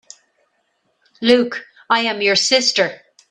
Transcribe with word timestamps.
Luke, 1.21 1.63
I 1.87 1.99
am 1.99 2.23
your 2.23 2.35
sister! 2.35 3.01